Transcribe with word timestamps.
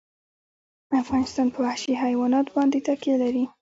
افغانستان 1.01 1.47
په 1.53 1.59
وحشي 1.65 1.93
حیوانات 2.03 2.47
باندې 2.55 2.79
تکیه 2.87 3.15
لري. 3.23 3.45